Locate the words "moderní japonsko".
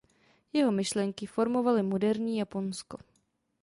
1.83-2.97